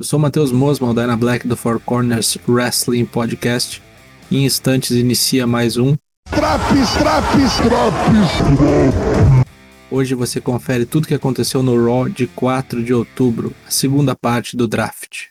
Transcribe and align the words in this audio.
Eu 0.00 0.04
sou 0.04 0.18
Matheus 0.18 0.50
Mosman, 0.50 0.94
da 0.94 1.02
Ana 1.02 1.14
Black 1.14 1.46
do 1.46 1.54
Four 1.54 1.78
Corners 1.78 2.38
Wrestling 2.48 3.04
Podcast. 3.04 3.82
Em 4.32 4.46
instantes 4.46 4.92
inicia 4.92 5.46
mais 5.46 5.76
um 5.76 5.94
Traps, 6.30 6.94
traps, 6.94 7.56
traps. 7.58 9.44
Hoje 9.90 10.14
você 10.14 10.40
confere 10.40 10.86
tudo 10.86 11.04
o 11.04 11.06
que 11.06 11.12
aconteceu 11.12 11.62
no 11.62 11.84
Raw 11.84 12.08
de 12.08 12.26
4 12.28 12.82
de 12.82 12.94
outubro, 12.94 13.52
a 13.68 13.70
segunda 13.70 14.16
parte 14.16 14.56
do 14.56 14.66
draft. 14.66 15.26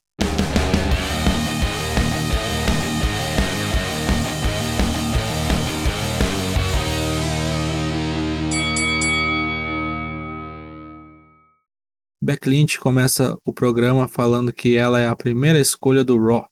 Beck 12.22 12.50
Lynch 12.50 12.78
começa 12.80 13.38
o 13.46 13.54
programa 13.54 14.06
falando 14.06 14.52
que 14.52 14.76
ela 14.76 15.00
é 15.00 15.08
a 15.08 15.16
primeira 15.16 15.58
escolha 15.58 16.04
do 16.04 16.18
Raw. 16.18 16.50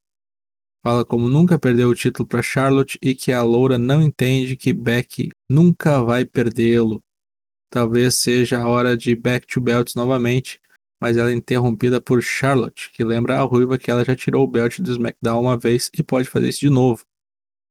Fala 0.82 1.04
como 1.04 1.28
nunca 1.28 1.60
perdeu 1.60 1.90
o 1.90 1.96
título 1.96 2.26
para 2.26 2.41
Charlotte 2.41 2.98
e 3.02 3.14
que 3.14 3.34
a 3.34 3.44
Loura 3.44 3.77
não 3.77 4.02
entende 4.02 4.55
que 4.55 4.72
Beck 4.72 5.30
nunca 5.50 6.02
vai 6.02 6.24
perdê-lo. 6.24 7.04
Talvez 7.70 8.16
seja 8.16 8.62
a 8.62 8.68
hora 8.70 8.96
de 8.96 9.14
Back 9.14 9.46
to 9.46 9.60
Belts 9.60 9.94
novamente, 9.94 10.62
mas 11.02 11.18
ela 11.18 11.32
é 11.32 11.34
interrompida 11.34 11.99
por 11.99 12.24
Charlotte, 12.24 12.90
que 12.94 13.04
lembra 13.04 13.38
a 13.38 13.44
ruiva 13.44 13.77
que 13.77 13.91
ela 13.91 14.05
já 14.05 14.16
tirou 14.16 14.46
o 14.46 14.48
belt 14.48 14.80
do 14.80 14.90
SmackDown 14.90 15.41
uma 15.41 15.58
vez 15.58 15.91
e 15.94 16.02
pode 16.02 16.30
fazer 16.30 16.48
isso 16.48 16.62
de 16.62 16.70
novo. 16.70 17.04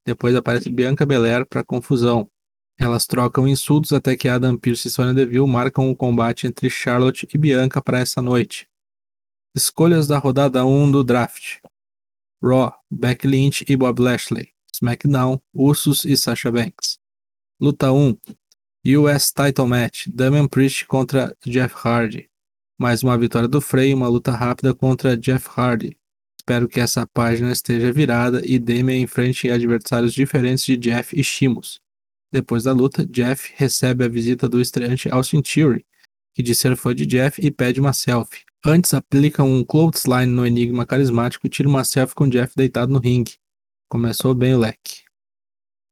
Depois 0.06 0.34
aparece 0.34 0.69
Bianca 0.69 1.06
Belair 1.06 1.47
para 1.47 1.65
confusão. 1.65 2.31
Elas 2.79 3.07
trocam 3.07 3.48
insultos 3.48 3.93
até 3.93 4.16
que 4.16 4.29
Adam 4.29 4.57
Pearce 4.57 4.89
e 4.89 4.91
Sonya 4.91 5.15
Deville 5.15 5.47
marcam 5.47 5.91
o 5.91 5.97
combate 5.97 6.47
entre 6.47 6.69
Charlotte 6.69 7.27
e 7.33 7.39
Bianca 7.39 7.80
para 7.80 8.01
essa 8.01 8.21
noite. 8.21 8.69
Escolhas 9.55 10.07
da 10.07 10.19
rodada 10.19 10.65
1 10.67 10.91
do 10.91 11.03
draft. 11.03 11.61
Raw, 12.43 12.75
Becky 12.91 13.27
Lynch 13.27 13.65
e 13.67 13.77
Bob 13.77 14.01
Lashley. 14.01 14.50
SmackDown, 14.75 15.41
Usos 15.55 16.05
e 16.05 16.17
Sasha 16.17 16.53
Banks. 16.53 16.98
Luta 17.59 17.91
1. 17.91 18.15
US 18.98 19.33
Title 19.33 19.67
Match, 19.67 20.06
Damian 20.09 20.47
Priest 20.47 20.87
contra 20.87 21.34
Jeff 21.45 21.75
Hardy. 21.75 22.28
Mais 22.78 23.03
uma 23.03 23.17
vitória 23.17 23.48
do 23.48 23.61
Frey, 23.61 23.95
uma 23.95 24.06
luta 24.06 24.33
rápida 24.33 24.75
contra 24.75 25.17
Jeff 25.17 25.48
Hardy. 25.56 25.97
Espero 26.39 26.69
que 26.69 26.78
essa 26.78 27.06
página 27.06 27.50
esteja 27.50 27.91
virada 27.91 28.43
e 28.45 28.59
Damian 28.59 28.98
enfrente 28.98 29.50
adversários 29.50 30.12
diferentes 30.12 30.65
de 30.65 30.77
Jeff 30.77 31.19
e 31.19 31.25
Shimos. 31.25 31.81
Depois 32.32 32.64
da 32.64 32.72
luta, 32.72 33.06
Jeff 33.06 33.52
recebe 33.56 34.05
a 34.05 34.08
visita 34.08 34.48
do 34.48 34.60
estreante 34.60 35.08
Austin 35.10 35.42
Theory, 35.42 35.86
que 36.34 36.42
diz 36.42 36.58
ser 36.58 36.77
fã 36.77 36.94
de 36.94 37.06
Jeff 37.06 37.41
e 37.44 37.50
pede 37.50 37.80
uma 37.80 37.92
selfie. 37.92 38.44
Antes 38.64 38.92
aplica 38.94 39.42
um 39.42 39.64
clothesline 39.64 40.32
no 40.32 40.47
enigma 40.47 40.84
carismático 40.84 41.47
e 41.47 41.50
tira 41.50 41.69
uma 41.69 41.84
selfie 41.84 42.14
com 42.14 42.28
Jeff 42.28 42.52
deitado 42.56 42.92
no 42.92 42.98
ringue. 42.98 43.36
Começou 43.88 44.34
bem 44.34 44.54
o 44.54 44.58
leque. 44.58 45.04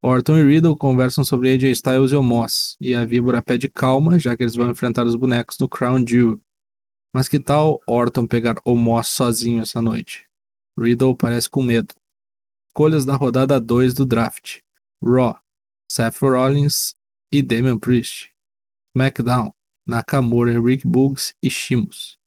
Orton 0.03 0.37
e 0.37 0.43
Riddle 0.43 0.77
conversam 0.77 1.25
sobre 1.25 1.55
AJ 1.55 1.71
Styles 1.71 2.13
e 2.13 2.17
Omos, 2.17 2.77
e 2.79 2.95
a 2.95 3.07
víbora 3.07 3.41
pede 3.41 3.71
calma, 3.71 4.19
já 4.19 4.37
que 4.37 4.43
eles 4.43 4.55
vão 4.55 4.71
enfrentar 4.71 5.07
os 5.07 5.15
bonecos 5.15 5.57
no 5.59 5.69
Crown 5.69 6.05
Jewel. 6.07 6.39
Mas 7.15 7.29
que 7.29 7.41
tal 7.41 7.81
Orton 7.87 8.27
pegar 8.27 8.57
Omos 8.67 9.09
sozinho 9.09 9.63
essa 9.63 9.81
noite? 9.81 10.27
Riddle 10.79 11.17
parece 11.17 11.49
com 11.49 11.63
medo. 11.63 11.95
Escolhas 12.69 13.05
da 13.05 13.15
rodada 13.15 13.61
2 13.61 13.95
do 13.95 14.05
draft. 14.05 14.59
Raw. 15.03 15.44
Seth 15.95 16.23
Rollins 16.23 16.97
e 17.31 17.41
Damian 17.41 17.79
Priest. 17.79 18.29
SmackDown, 18.97 19.53
Nakamura, 19.87 20.61
Rick 20.61 20.85
Boogs 20.85 21.37
e 21.41 21.49
Shimos. 21.49 22.19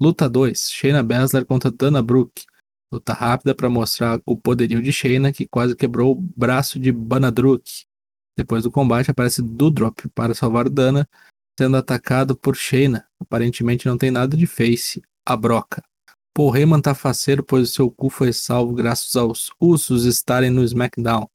Luta 0.00 0.26
2, 0.26 0.70
Shayna 0.70 1.02
Baszler 1.02 1.44
contra 1.44 1.70
Dana 1.70 2.02
Brooke. 2.02 2.46
Luta 2.90 3.12
rápida 3.12 3.54
para 3.54 3.68
mostrar 3.68 4.22
o 4.24 4.38
poderio 4.38 4.82
de 4.82 4.90
Shayna, 4.90 5.34
que 5.34 5.46
quase 5.46 5.76
quebrou 5.76 6.12
o 6.12 6.14
braço 6.34 6.80
de 6.80 6.90
Banadruk. 6.90 7.84
Depois 8.38 8.62
do 8.62 8.70
combate 8.70 9.10
aparece 9.10 9.42
Dudrop 9.42 9.98
para 10.14 10.32
salvar 10.32 10.70
Dana, 10.70 11.06
sendo 11.58 11.76
atacado 11.76 12.34
por 12.34 12.56
Shayna. 12.56 13.06
Aparentemente 13.20 13.84
não 13.84 13.98
tem 13.98 14.10
nada 14.10 14.34
de 14.34 14.46
face, 14.46 15.02
a 15.26 15.36
broca. 15.36 15.84
Paul 16.32 16.56
Heyman 16.56 16.80
tá 16.80 16.94
faceiro, 16.94 17.44
pois 17.44 17.68
seu 17.74 17.90
cu 17.90 18.08
foi 18.08 18.32
salvo 18.32 18.72
graças 18.72 19.14
aos 19.14 19.50
Usos 19.60 20.06
estarem 20.06 20.48
no 20.48 20.64
SmackDown. 20.64 21.28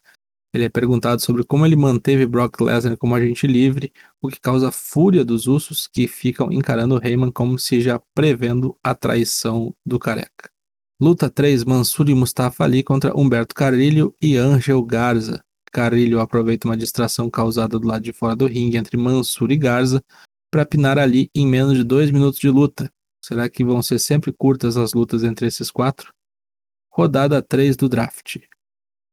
Ele 0.56 0.64
é 0.64 0.70
perguntado 0.70 1.22
sobre 1.22 1.44
como 1.44 1.66
ele 1.66 1.76
manteve 1.76 2.26
Brock 2.26 2.62
Lesnar 2.62 2.96
como 2.96 3.14
agente 3.14 3.46
livre, 3.46 3.92
o 4.22 4.30
que 4.30 4.40
causa 4.40 4.72
fúria 4.72 5.26
dos 5.26 5.48
Usos 5.48 5.86
que 5.86 6.08
ficam 6.08 6.50
encarando 6.50 6.98
Heyman 7.04 7.30
como 7.30 7.60
se 7.60 7.82
já 7.82 8.00
prevendo 8.14 8.74
a 8.82 8.96
traição 8.96 9.76
do 9.86 10.00
careca. 10.00 10.50
Luta 10.98 11.30
3: 11.30 11.66
Mansur 11.66 12.08
e 12.08 12.16
Mustafa 12.16 12.64
Ali 12.64 12.84
contra 12.84 13.14
Humberto 13.14 13.54
Carrilho 13.54 14.16
e 14.22 14.38
Angel 14.38 14.82
Garza. 14.82 15.44
Carrilho 15.74 16.22
aproveita 16.22 16.70
uma 16.70 16.78
distração 16.78 17.30
causada 17.30 17.78
do 17.78 17.86
lado 17.86 18.04
de 18.04 18.14
fora 18.14 18.34
do 18.34 18.48
ringue 18.48 18.78
entre 18.78 18.96
Mansur 18.96 19.52
e 19.52 19.58
Garza 19.58 20.02
para 20.50 20.66
pinar 20.66 20.98
Ali 20.98 21.30
em 21.36 21.46
menos 21.46 21.76
de 21.76 21.84
dois 21.84 22.10
minutos 22.10 22.40
de 22.40 22.50
luta. 22.50 22.90
Será 23.22 23.50
que 23.50 23.62
vão 23.62 23.82
ser 23.82 24.00
sempre 24.00 24.32
curtas 24.32 24.78
as 24.78 24.94
lutas 24.94 25.22
entre 25.22 25.48
esses 25.48 25.70
quatro? 25.70 26.14
Rodada 26.90 27.42
3 27.42 27.76
do 27.76 27.90
draft. 27.90 28.38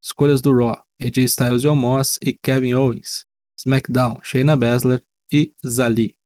Escolhas 0.03 0.41
do 0.41 0.53
Raw: 0.53 0.83
AJ 1.01 1.19
Styles 1.19 1.63
e 1.63 1.69
Omos 1.69 2.19
e 2.21 2.33
Kevin 2.33 2.75
Owens. 2.75 3.25
SmackDown: 3.57 4.19
Shayna 4.21 4.57
Baszler 4.57 5.01
e 5.33 5.53
Zali. 5.65 6.17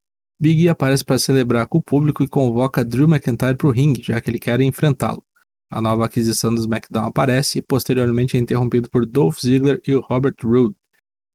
Big 0.40 0.62
E 0.62 0.68
aparece 0.68 1.04
para 1.04 1.18
celebrar 1.18 1.66
com 1.66 1.78
o 1.78 1.82
público 1.82 2.22
e 2.22 2.28
convoca 2.28 2.82
Drew 2.82 3.06
McIntyre 3.06 3.54
para 3.54 3.66
o 3.66 3.70
ringue, 3.70 4.02
já 4.02 4.18
que 4.20 4.30
ele 4.30 4.38
quer 4.38 4.60
enfrentá-lo. 4.62 5.22
A 5.70 5.80
nova 5.82 6.06
aquisição 6.06 6.54
do 6.54 6.60
SmackDown 6.60 7.06
aparece 7.06 7.58
e 7.58 7.62
posteriormente 7.62 8.36
é 8.36 8.40
interrompido 8.40 8.88
por 8.88 9.04
Dolph 9.04 9.40
Ziggler 9.40 9.82
e 9.86 9.92
Robert 9.94 10.36
Roode. 10.42 10.74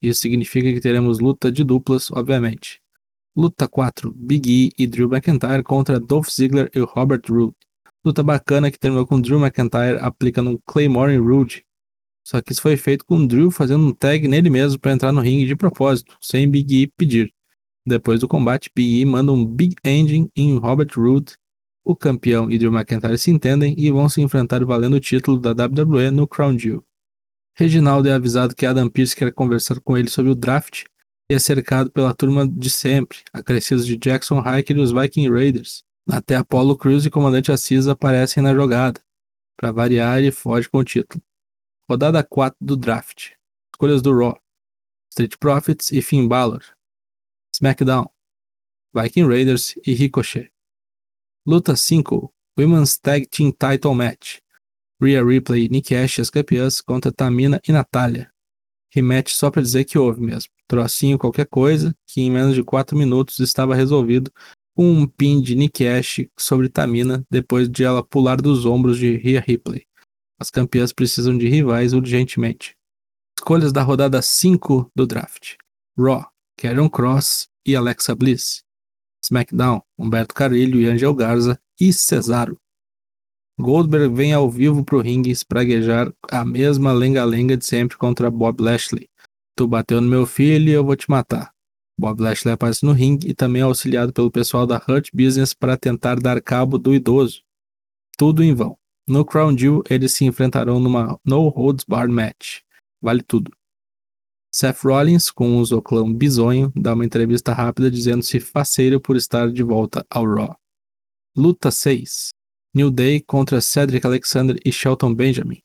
Isso 0.02 0.22
significa 0.22 0.73
que 0.73 0.81
teremos 0.81 1.19
luta 1.19 1.52
de 1.52 1.63
duplas, 1.63 2.09
obviamente. 2.12 2.81
Luta 3.35 3.68
4: 3.68 4.12
Big 4.16 4.50
E 4.50 4.84
e 4.84 4.88
Drew 4.88 5.08
McIntyre 5.13 5.62
contra 5.62 6.00
Dolph 6.00 6.29
Ziggler 6.29 6.72
e 6.73 6.79
Robert 6.79 7.22
Roode. 7.29 7.56
Luta 8.03 8.23
bacana 8.23 8.72
que 8.72 8.79
terminou 8.79 9.06
com 9.06 9.22
Drew 9.22 9.40
McIntyre 9.40 10.00
aplicando 10.00 10.50
um 10.50 10.59
Claymore 10.66 11.13
em 11.13 11.19
Roode, 11.19 11.63
só 12.24 12.42
que 12.42 12.52
isso 12.52 12.62
foi 12.62 12.78
feito 12.78 13.06
com 13.06 13.18
o 13.18 13.28
Drew 13.28 13.52
fazendo 13.52 13.86
um 13.86 13.94
tag 13.94 14.28
nele 14.28 14.50
mesmo 14.50 14.80
para 14.80 14.92
entrar 14.92 15.12
no 15.12 15.22
ringue 15.22 15.46
de 15.46 15.56
propósito, 15.56 16.18
sem 16.22 16.50
Big 16.50 16.84
E 16.84 16.88
pedir. 16.88 17.34
Depois 17.86 18.20
do 18.20 18.28
combate, 18.28 18.70
Big 18.76 19.02
E 19.02 19.06
manda 19.06 19.32
um 19.32 19.46
Big 19.46 19.76
Ending 19.84 20.30
em 20.36 20.58
Robert 20.58 20.90
Roode. 20.96 21.34
O 21.84 21.96
campeão 21.96 22.52
e 22.52 22.59
Drew 22.59 22.72
McIntyre 22.72 23.18
se 23.18 23.32
entendem 23.32 23.74
e 23.78 23.90
vão 23.90 24.08
se 24.08 24.22
enfrentar 24.22 24.64
valendo 24.64 24.96
o 24.96 25.00
título 25.00 25.40
da 25.40 25.52
WWE 25.52 26.12
no 26.12 26.28
Crown 26.28 26.58
Jewel. 26.58 26.84
Reginaldo 27.56 28.08
é 28.08 28.14
avisado 28.14 28.56
que 28.56 28.66
Adam 28.66 28.88
Pearce 28.88 29.16
quer 29.16 29.34
conversar 29.34 29.80
com 29.82 29.98
ele 29.98 30.09
sobre 30.09 30.32
o 30.32 30.36
draft 30.36 30.84
e 31.30 31.34
é 31.34 31.40
cercado 31.40 31.90
pela 31.90 32.14
turma 32.14 32.48
de 32.48 32.70
sempre, 32.70 33.20
acrescidos 33.34 33.86
de 33.86 33.98
Jackson 33.98 34.40
Hiker 34.40 34.78
e 34.78 34.80
os 34.80 34.92
Viking 34.92 35.30
Raiders. 35.30 35.84
Até 36.09 36.36
Apollo 36.36 36.78
Crews 36.78 37.06
e 37.06 37.09
Comandante 37.09 37.52
Assis 37.52 37.88
aparecem 37.88 38.44
na 38.44 38.53
jogada. 38.53 39.02
Para 39.58 39.72
variar, 39.72 40.20
ele 40.20 40.32
foge 40.32 40.70
com 40.70 40.80
o 40.80 40.84
título. 40.84 41.22
Rodada 41.90 42.24
4 42.24 42.58
do 42.62 42.75
draft. 42.75 43.31
Escolhas 43.74 44.02
do 44.02 44.18
Raw. 44.18 44.38
Street 45.12 45.36
Profits 45.40 45.92
e 45.92 46.02
Finn 46.02 46.28
Balor. 46.28 46.64
SmackDown. 47.56 48.08
Viking 48.94 49.28
Raiders 49.28 49.75
e 49.86 49.94
Ricochet. 49.94 50.52
Luta 51.46 51.75
5. 51.75 52.34
Women's 52.58 52.97
Tag 52.97 53.28
Team 53.28 53.52
Title 53.52 53.96
Match. 53.96 54.40
Rhea 55.02 55.24
Ripley 55.24 55.66
e 55.66 55.70
Nick 55.70 55.96
Ash 55.96 56.20
as 56.20 56.30
campeãs 56.30 56.80
contra 56.80 57.12
Tamina 57.12 57.59
e 57.68 57.72
Natália. 57.72 58.31
Rematch 58.94 59.34
só 59.34 59.50
pra 59.50 59.62
dizer 59.62 59.86
que 59.86 59.97
houve 59.97 60.22
mesmo. 60.22 60.52
Trocinho 60.68 61.18
qualquer 61.18 61.47
coisa, 61.47 61.96
que 62.06 62.22
em 62.22 62.30
menos 62.30 62.53
de 62.53 62.64
4 62.64 62.96
minutos 62.96 63.40
estava 63.40 63.74
resolvido 63.74 64.31
com 64.75 64.90
um 64.90 65.08
pin 65.08 65.41
de 65.41 65.56
Nick 65.56 65.86
Ash 65.88 66.25
sobre 66.38 66.70
Tamina 66.70 67.25
depois 67.30 67.70
de 67.70 67.84
ela 67.84 68.03
pular 68.03 68.40
dos 68.40 68.66
ombros 68.66 68.97
de 68.97 69.18
Rhea 69.18 69.41
Ripley. 69.41 69.85
As 70.41 70.49
campeãs 70.49 70.91
precisam 70.91 71.38
de 71.38 71.47
rivais 71.47 71.93
urgentemente. 71.93 72.76
Escolhas 73.38 73.72
da 73.72 73.84
rodada 73.84 74.23
5 74.23 74.90
do 74.96 75.05
draft: 75.05 75.53
Raw, 75.96 76.26
Karen 76.58 76.90
Cross 76.90 77.47
e 77.64 77.76
Alexa 77.76 78.16
Bliss. 78.16 78.64
SmackDown, 79.23 79.84
Humberto 79.99 80.34
Carrilho 80.34 80.82
e 80.82 80.88
Angel 80.88 81.14
Garza 81.14 81.59
e 81.79 81.93
Cesaro. 81.93 82.58
Goldberg 83.59 84.16
vem 84.16 84.34
ao 84.34 84.49
vivo 84.49 84.84
pro 84.84 84.99
ringue 84.99 85.29
espraguejar 85.29 86.11
a 86.32 86.43
mesma 86.43 86.91
lenga-lenga 86.91 87.55
de 87.55 87.64
sempre 87.67 87.96
contra 87.96 88.32
Bob 88.32 88.64
Lashley. 88.64 89.08
Tu 89.55 89.67
bateu 89.67 90.02
no 90.02 90.09
meu 90.09 90.26
filho 90.26 90.70
e 90.70 90.73
eu 90.73 90.84
vou 90.84 90.96
te 90.96 91.08
matar. 91.08 91.53
Bob 91.99 92.20
Lashley 92.20 92.52
aparece 92.52 92.84
no 92.84 92.93
ringue 92.93 93.29
e 93.29 93.35
também 93.35 93.61
é 93.61 93.66
auxiliado 93.66 94.11
pelo 94.11 94.32
pessoal 94.32 94.66
da 94.66 94.78
Hurt 94.78 95.09
Business 95.14 95.53
para 95.53 95.78
tentar 95.78 96.20
dar 96.20 96.41
cabo 96.41 96.79
do 96.79 96.96
idoso. 96.96 97.43
Tudo 98.17 98.43
em 98.43 98.55
vão. 98.55 98.80
No 99.08 99.26
Crown 99.26 99.58
Jewel, 99.58 99.84
eles 99.90 100.14
se 100.14 100.26
enfrentarão 100.26 100.80
numa 100.80 101.20
No 101.26 101.50
Holds 101.50 101.86
Barred 101.86 102.14
match. 102.14 102.59
Vale 103.02 103.24
tudo. 103.24 103.52
Seth 104.53 104.84
Rollins, 104.84 105.32
com 105.32 105.58
um 105.58 105.64
zoclão 105.64 106.14
bizonho, 106.14 106.72
dá 106.76 106.94
uma 106.94 107.06
entrevista 107.06 107.53
rápida 107.53 107.90
dizendo-se 107.90 108.40
faceiro 108.40 109.00
por 109.00 109.16
estar 109.16 109.52
de 109.52 109.64
volta 109.64 110.06
ao 110.09 110.26
Raw. 110.26 110.56
Luta 111.36 111.72
6. 111.72 112.32
New 112.74 112.92
Day 112.92 113.22
contra 113.22 113.62
Cedric 113.62 114.06
Alexander 114.06 114.58
e 114.64 114.72
Shelton 114.72 115.14
Benjamin. 115.14 115.62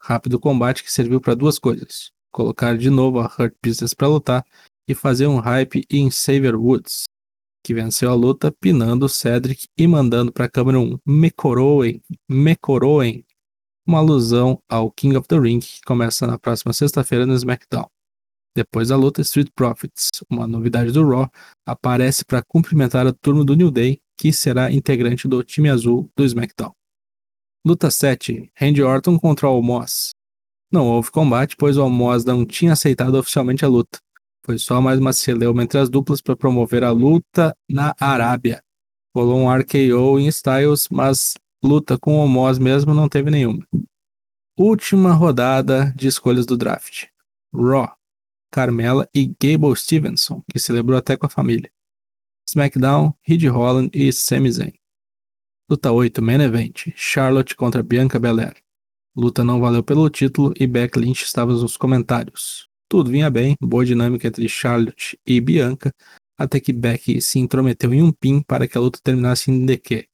Rápido 0.00 0.38
combate 0.40 0.82
que 0.82 0.92
serviu 0.92 1.20
para 1.20 1.34
duas 1.34 1.58
coisas: 1.58 2.10
colocar 2.30 2.78
de 2.78 2.88
novo 2.88 3.18
a 3.18 3.26
Hurt 3.26 3.54
Business 3.64 3.94
para 3.94 4.08
lutar 4.08 4.44
e 4.88 4.94
fazer 4.94 5.26
um 5.26 5.38
hype 5.38 5.84
em 5.90 6.10
Xavier 6.10 6.56
Woods, 6.56 7.04
que 7.62 7.74
venceu 7.74 8.10
a 8.10 8.14
luta 8.14 8.52
pinando 8.60 9.08
Cedric 9.08 9.66
e 9.76 9.86
mandando 9.86 10.32
para 10.32 10.46
a 10.46 10.50
câmera 10.50 10.78
um 10.78 10.98
Mekoroen, 11.06 12.02
Mekoroen, 12.28 13.24
uma 13.86 13.98
alusão 13.98 14.62
ao 14.68 14.90
King 14.90 15.16
of 15.16 15.26
the 15.28 15.38
Ring 15.38 15.60
que 15.60 15.80
começa 15.86 16.26
na 16.26 16.38
próxima 16.38 16.72
sexta-feira 16.72 17.26
no 17.26 17.34
SmackDown. 17.34 17.86
Depois 18.54 18.88
da 18.88 18.96
luta, 18.96 19.20
Street 19.22 19.48
Profits, 19.54 20.10
uma 20.28 20.46
novidade 20.46 20.90
do 20.90 21.08
Raw, 21.08 21.30
aparece 21.66 22.24
para 22.24 22.42
cumprimentar 22.42 23.06
a 23.06 23.12
turma 23.12 23.44
do 23.44 23.54
New 23.54 23.70
Day, 23.70 24.00
que 24.18 24.32
será 24.32 24.72
integrante 24.72 25.28
do 25.28 25.42
time 25.44 25.70
azul 25.70 26.10
do 26.16 26.24
SmackDown. 26.24 26.72
Luta 27.64 27.90
7: 27.90 28.50
Randy 28.54 28.82
Orton 28.82 29.18
contra 29.18 29.48
o 29.48 29.62
Moss. 29.62 30.10
Não 30.72 30.86
houve 30.86 31.10
combate, 31.10 31.56
pois 31.56 31.76
o 31.76 31.88
Moss 31.88 32.24
não 32.24 32.44
tinha 32.44 32.72
aceitado 32.72 33.14
oficialmente 33.14 33.64
a 33.64 33.68
luta. 33.68 33.98
Foi 34.44 34.58
só 34.58 34.80
mais 34.80 34.98
uma 34.98 35.12
celeuma 35.12 35.62
entre 35.62 35.78
as 35.78 35.88
duplas 35.88 36.20
para 36.20 36.36
promover 36.36 36.82
a 36.82 36.90
luta 36.90 37.54
na 37.68 37.94
Arábia. 38.00 38.62
Rolou 39.14 39.38
um 39.38 39.52
RKO 39.52 40.18
em 40.18 40.26
Styles, 40.28 40.88
mas 40.90 41.34
luta 41.62 41.98
com 41.98 42.24
o 42.24 42.28
Moss 42.28 42.58
mesmo 42.58 42.94
não 42.94 43.08
teve 43.08 43.30
nenhuma. 43.30 43.66
Última 44.58 45.12
rodada 45.12 45.92
de 45.96 46.08
escolhas 46.08 46.46
do 46.46 46.56
draft. 46.56 47.06
Raw. 47.54 47.94
Carmela 48.50 49.08
e 49.14 49.26
Gable 49.26 49.76
Stevenson, 49.76 50.42
que 50.50 50.58
celebrou 50.58 50.98
até 50.98 51.16
com 51.16 51.26
a 51.26 51.30
família. 51.30 51.70
SmackDown, 52.48 53.14
Reed 53.22 53.44
Holland 53.44 53.90
e 53.94 54.12
Sami 54.12 54.50
Zayn. 54.50 54.72
Luta 55.68 55.92
8, 55.92 56.20
Main 56.20 56.40
Event, 56.40 56.88
Charlotte 56.96 57.54
contra 57.54 57.82
Bianca 57.82 58.18
Belair. 58.18 58.56
Luta 59.14 59.44
não 59.44 59.60
valeu 59.60 59.84
pelo 59.84 60.08
título 60.10 60.52
e 60.58 60.66
Beck 60.66 60.98
Lynch 60.98 61.24
estava 61.24 61.52
nos 61.52 61.76
comentários. 61.76 62.69
Tudo 62.90 63.08
vinha 63.08 63.30
bem, 63.30 63.54
boa 63.62 63.86
dinâmica 63.86 64.26
entre 64.26 64.48
Charlotte 64.48 65.16
e 65.24 65.40
Bianca, 65.40 65.94
até 66.36 66.58
que 66.58 66.72
Beck 66.72 67.20
se 67.20 67.38
intrometeu 67.38 67.94
em 67.94 68.02
um 68.02 68.10
pin 68.10 68.42
para 68.42 68.66
que 68.66 68.76
a 68.76 68.80
luta 68.80 68.98
terminasse 69.00 69.48
em 69.48 69.64
DQ. 69.64 70.08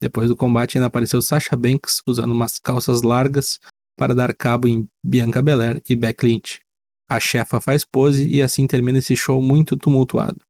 Depois 0.00 0.28
do 0.28 0.36
combate 0.36 0.78
ainda 0.78 0.86
apareceu 0.86 1.20
Sasha 1.20 1.56
Banks 1.56 2.00
usando 2.06 2.30
umas 2.30 2.60
calças 2.60 3.02
largas 3.02 3.58
para 3.98 4.14
dar 4.14 4.32
cabo 4.32 4.68
em 4.68 4.88
Bianca 5.04 5.42
Belair 5.42 5.82
e 5.88 5.96
Beck 5.96 6.24
Lynch. 6.24 6.60
A 7.08 7.18
chefa 7.18 7.60
faz 7.60 7.84
pose 7.84 8.28
e 8.28 8.40
assim 8.40 8.64
termina 8.64 8.98
esse 8.98 9.16
show 9.16 9.42
muito 9.42 9.76
tumultuado. 9.76 10.40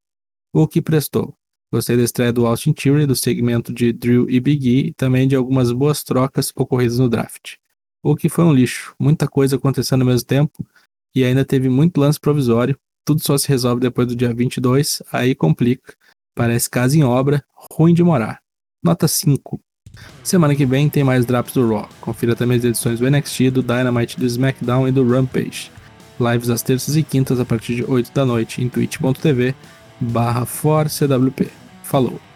O 0.53 0.69
que 0.69 0.83
prestou. 0.83 1.35
Gostei 1.73 1.97
da 1.97 2.03
estreia 2.03 2.31
do 2.31 2.45
Austin 2.45 2.75
Theory, 2.75 3.07
do 3.07 3.17
segmento 3.17 3.73
de 3.73 3.91
Drew 3.91 4.29
e 4.29 4.39
Big 4.39 4.69
E 4.69 4.87
e 4.89 4.93
também 4.93 5.27
de 5.27 5.35
algumas 5.35 5.73
boas 5.73 6.05
trocas 6.05 6.53
ocorridas 6.55 6.99
no 6.99 7.09
draft. 7.09 7.55
O 8.03 8.15
que 8.15 8.29
foi 8.29 8.45
um 8.45 8.53
lixo, 8.53 8.95
muita 8.99 9.27
coisa 9.27 9.57
acontecendo 9.57 10.03
ao 10.03 10.09
mesmo 10.09 10.27
tempo 10.27 10.63
e 11.15 11.25
ainda 11.25 11.45
teve 11.45 11.69
muito 11.69 12.01
lance 12.01 12.19
provisório. 12.19 12.79
Tudo 13.05 13.23
só 13.23 13.37
se 13.37 13.49
resolve 13.49 13.81
depois 13.81 14.07
do 14.07 14.17
dia 14.17 14.33
22, 14.35 15.03
aí 15.13 15.35
complica. 15.35 15.95
Parece 16.35 16.71
casa 16.71 16.97
em 16.97 17.03
obra, 17.03 17.45
ruim 17.73 17.95
de 17.95 18.03
morar. 18.03 18.41
Nota 18.83 19.09
5. 19.09 19.61
Semana 20.23 20.55
que 20.55 20.65
vem 20.65 20.89
tem 20.89 21.03
mais 21.03 21.27
drops 21.27 21.53
do 21.53 21.69
Raw. 21.69 21.89
Confira 22.01 22.37
também 22.37 22.59
as 22.59 22.65
edições 22.65 23.01
do 23.01 23.11
NXT, 23.11 23.51
do 23.51 23.63
Dynamite, 23.63 24.19
do 24.19 24.27
SmackDown 24.27 24.87
e 24.89 24.93
do 24.93 25.07
Rampage 25.07 25.71
lives 26.21 26.51
às 26.51 26.63
terças 26.63 26.97
e 26.97 27.03
quintas 27.03 27.41
a 27.41 27.45
partir 27.45 27.75
de 27.75 27.85
8 27.85 28.13
da 28.13 28.25
noite 28.25 28.63
em 28.63 28.69
twitch.tv 28.69 29.55
barra 29.99 30.45
ForCWP. 30.45 31.49
Falou! 31.83 32.30